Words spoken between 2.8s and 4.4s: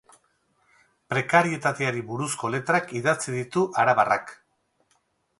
idatzi ditu arabarrak.